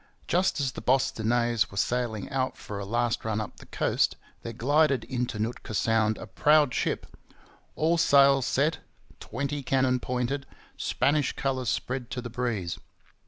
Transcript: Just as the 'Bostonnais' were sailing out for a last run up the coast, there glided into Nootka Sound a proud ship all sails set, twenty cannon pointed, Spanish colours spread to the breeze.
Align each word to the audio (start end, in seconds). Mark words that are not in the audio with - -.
Just 0.27 0.59
as 0.59 0.71
the 0.71 0.81
'Bostonnais' 0.81 1.69
were 1.69 1.77
sailing 1.77 2.27
out 2.31 2.57
for 2.57 2.79
a 2.79 2.85
last 2.85 3.23
run 3.23 3.39
up 3.39 3.57
the 3.57 3.67
coast, 3.67 4.15
there 4.41 4.51
glided 4.51 5.03
into 5.03 5.37
Nootka 5.37 5.75
Sound 5.75 6.17
a 6.17 6.25
proud 6.25 6.73
ship 6.73 7.05
all 7.75 7.99
sails 7.99 8.47
set, 8.47 8.79
twenty 9.19 9.61
cannon 9.61 9.99
pointed, 9.99 10.47
Spanish 10.75 11.33
colours 11.33 11.69
spread 11.69 12.09
to 12.09 12.19
the 12.19 12.31
breeze. 12.31 12.79